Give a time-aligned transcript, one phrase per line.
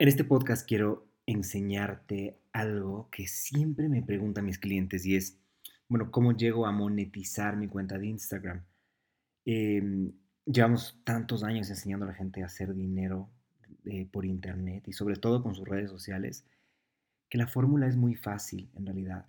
[0.00, 5.40] En este podcast quiero enseñarte algo que siempre me preguntan mis clientes y es,
[5.88, 8.62] bueno, ¿cómo llego a monetizar mi cuenta de Instagram?
[9.44, 10.12] Em,
[10.46, 13.28] llevamos tantos años enseñando a la gente a hacer dinero
[13.86, 16.44] eh, por internet y sobre todo con sus redes sociales,
[17.28, 19.26] que la fórmula es muy fácil en realidad.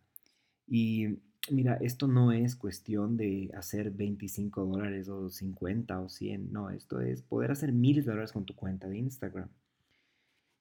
[0.68, 1.18] Y
[1.50, 7.02] mira, esto no es cuestión de hacer 25 dólares o 50 o 100, no, esto
[7.02, 9.50] es poder hacer miles de dólares con tu cuenta de Instagram.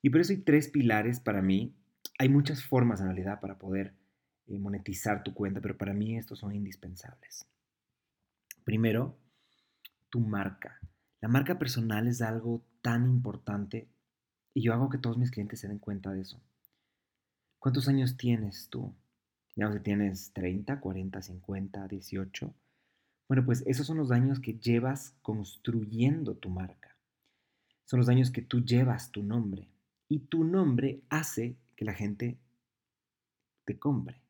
[0.03, 1.75] Y por eso hay tres pilares para mí.
[2.19, 3.95] Hay muchas formas en realidad para poder
[4.47, 7.47] eh, monetizar tu cuenta, pero para mí estos son indispensables.
[8.65, 9.19] Primero,
[10.11, 10.81] tu marca.
[11.21, 13.89] La marca personal es algo tan importante
[14.55, 16.41] y yo hago que todos mis clientes se den cuenta de eso.
[17.59, 18.95] ¿Cuántos años tienes tú?
[19.55, 22.55] Digamos que tienes 30, 40, 50, 18.
[23.27, 26.97] Bueno, pues esos son los años que llevas construyendo tu marca.
[27.85, 29.69] Son los años que tú llevas tu nombre.
[30.09, 32.39] Y tu nombre hace que la gente
[33.65, 34.23] te compre.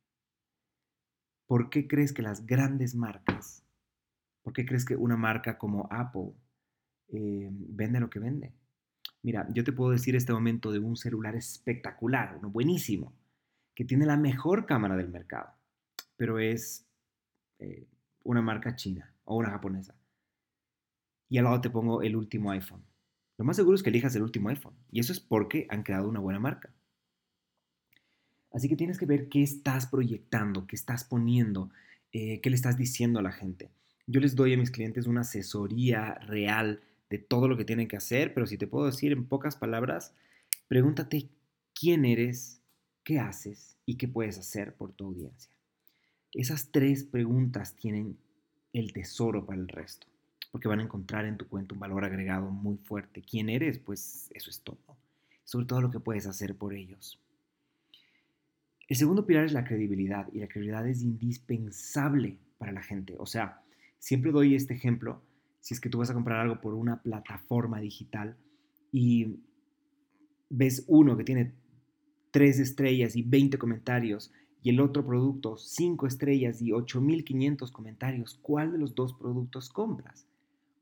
[1.46, 3.64] ¿Por qué crees que las grandes marcas,
[4.42, 6.32] por qué crees que una marca como Apple
[7.08, 8.52] eh, vende lo que vende?
[9.22, 13.12] Mira, yo te puedo decir este momento de un celular espectacular, uno buenísimo,
[13.74, 15.52] que tiene la mejor cámara del mercado,
[16.16, 16.86] pero es
[17.58, 17.86] eh,
[18.24, 19.94] una marca china o una japonesa.
[21.28, 22.84] Y al lado te pongo el último iPhone.
[23.39, 24.75] Lo más seguro es que elijas el último iPhone.
[24.91, 26.70] Y eso es porque han creado una buena marca.
[28.53, 31.70] Así que tienes que ver qué estás proyectando, qué estás poniendo,
[32.12, 33.70] eh, qué le estás diciendo a la gente.
[34.06, 37.97] Yo les doy a mis clientes una asesoría real de todo lo que tienen que
[37.97, 40.14] hacer, pero si te puedo decir en pocas palabras,
[40.66, 41.28] pregúntate
[41.75, 42.61] quién eres,
[43.05, 45.53] qué haces y qué puedes hacer por tu audiencia.
[46.33, 48.19] Esas tres preguntas tienen
[48.72, 50.09] el tesoro para el resto
[50.50, 53.22] porque van a encontrar en tu cuenta un valor agregado muy fuerte.
[53.22, 53.78] ¿Quién eres?
[53.78, 54.78] Pues eso es todo.
[55.44, 57.20] Sobre todo lo que puedes hacer por ellos.
[58.88, 63.16] El segundo pilar es la credibilidad y la credibilidad es indispensable para la gente.
[63.19, 63.62] O sea,
[63.98, 65.22] siempre doy este ejemplo.
[65.60, 68.36] Si es que tú vas a comprar algo por una plataforma digital
[68.91, 69.41] y
[70.48, 71.53] ves uno que tiene
[72.30, 74.32] tres estrellas y 20 comentarios
[74.62, 80.26] y el otro producto cinco estrellas y 8500 comentarios, ¿cuál de los dos productos compras?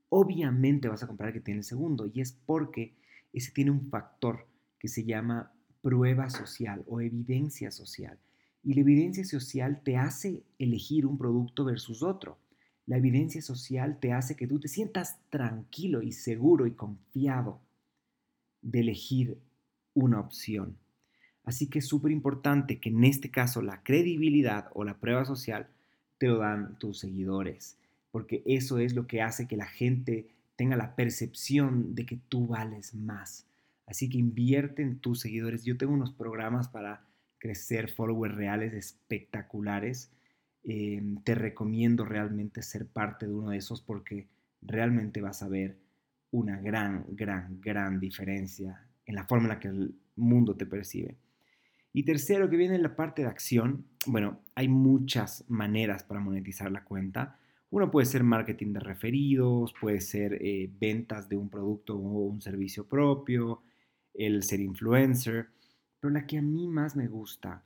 [0.09, 2.95] Obviamente vas a comprar el que tiene el segundo y es porque
[3.33, 4.47] ese tiene un factor
[4.79, 5.53] que se llama
[5.83, 8.19] prueba social o evidencia social.
[8.63, 12.39] Y la evidencia social te hace elegir un producto versus otro.
[12.87, 17.61] La evidencia social te hace que tú te sientas tranquilo y seguro y confiado
[18.63, 19.39] de elegir
[19.95, 20.77] una opción.
[21.45, 25.69] Así que es súper importante que en este caso la credibilidad o la prueba social
[26.19, 27.77] te lo dan tus seguidores
[28.17, 32.47] porque eso es lo que hace que la gente tenga la percepción de que tú
[32.47, 33.47] vales más.
[33.87, 35.65] Así que invierte en tus seguidores.
[35.65, 37.05] Yo tengo unos programas para
[37.37, 40.11] crecer followers reales espectaculares.
[40.65, 44.29] Em, te recomiendo realmente ser parte de uno de esos porque
[44.63, 45.77] realmente vas a ver
[46.31, 51.19] una gran, gran, gran diferencia en la forma en la que el mundo te percibe.
[51.93, 53.85] Y tercero, que viene la parte de acción.
[54.07, 57.41] Bueno, hay muchas maneras para monetizar la cuenta.
[57.71, 62.41] Uno puede ser marketing de referidos, puede ser eh, ventas de un producto o un
[62.41, 63.63] servicio propio,
[64.15, 65.49] el ser influencer,
[66.01, 67.65] pero la que a mí más me gusta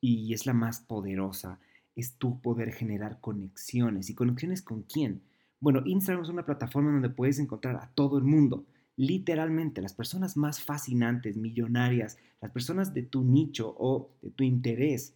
[0.00, 1.60] y es la más poderosa
[1.94, 4.10] es tu poder generar conexiones.
[4.10, 5.22] ¿Y conexiones con quién?
[5.60, 8.66] Bueno, Instagram es una plataforma donde puedes encontrar a todo el mundo.
[8.96, 15.14] Literalmente, las personas más fascinantes, millonarias, las personas de tu nicho o de tu interés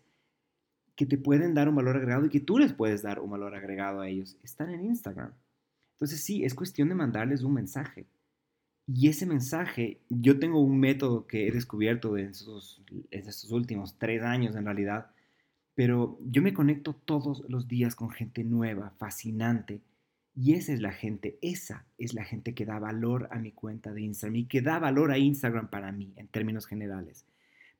[0.98, 3.54] que te pueden dar un valor agregado y que tú les puedes dar un valor
[3.54, 5.32] agregado a ellos están en Instagram.
[5.92, 8.08] Entonces sí, es cuestión de mandarles un mensaje.
[8.84, 12.82] Y ese mensaje, yo tengo un método que he descubierto en estos,
[13.48, 15.12] últimos tres años en realidad,
[15.76, 19.80] pero yo me conecto todos los días con gente nueva, fascinante,
[20.34, 23.92] y esa es la gente, esa es la gente que da valor a mi cuenta
[23.92, 27.24] de Instagram y que da valor a Instagram para mí en términos generales.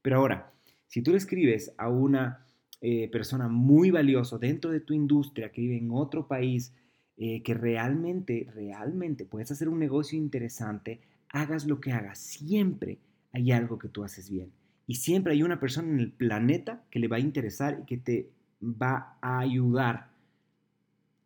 [0.03, 0.53] Pero ahora,
[0.87, 2.44] si tú le escribes a una
[2.81, 6.73] eh, persona muy valioso dentro de tu industria que vive en otro país,
[7.17, 12.99] eh, que realmente, realmente puedes hacer un negocio interesante, hagas lo que hagas, siempre
[13.33, 14.53] hay algo que tú haces bien.
[14.87, 17.99] Y siempre hay una persona en el planeta que le va a interesar y que
[17.99, 18.31] te
[18.63, 20.11] va a ayudar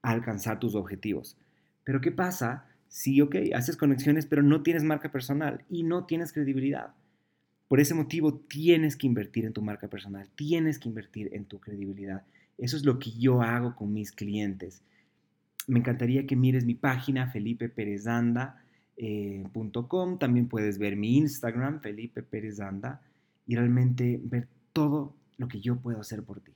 [0.01, 1.37] a alcanzar tus objetivos.
[1.85, 6.33] Pero ¿qué pasa si, ok, haces conexiones, pero no tienes marca personal y no tienes
[6.33, 6.95] credibilidad?
[7.73, 11.59] Por ese motivo tienes que invertir en tu marca personal, tienes que invertir en tu
[11.59, 12.23] credibilidad.
[12.59, 14.83] Eso es lo que yo hago con mis clientes.
[15.67, 18.63] Me encantaría que mires mi página, Felipe Pérez Anda.
[18.99, 19.43] eh,
[20.21, 22.23] También puedes ver mi Instagram, Felipe
[23.47, 26.53] y realmente ver todo lo que yo puedo hacer por ti.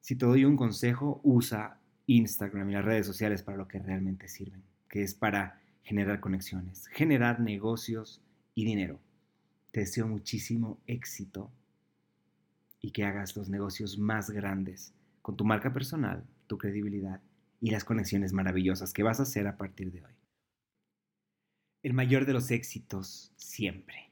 [0.00, 4.28] Si te doy un consejo, usa Instagram y las redes sociales para lo que realmente
[4.28, 8.22] sirven, que es para generar conexiones, generar negocios
[8.54, 9.00] y dinero.
[9.76, 11.52] Te deseo muchísimo éxito
[12.80, 17.20] y que hagas los negocios más grandes con tu marca personal, tu credibilidad
[17.60, 20.14] y las conexiones maravillosas que vas a hacer a partir de hoy.
[21.82, 24.08] El mayor de los éxitos siempre.